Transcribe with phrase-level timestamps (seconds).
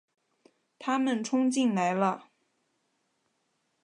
[0.79, 2.29] 他们冲进来了